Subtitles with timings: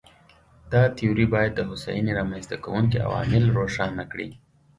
[0.71, 4.29] دا تیوري باید د هوساینې رامنځته کوونکي عوامل روښانه کړي.